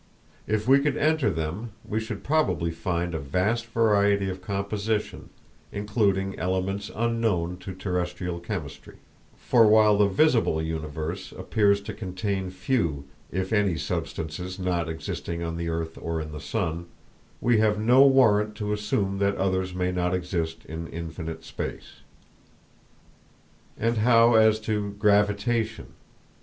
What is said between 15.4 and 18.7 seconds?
on the earth or in the sun, we have no warrant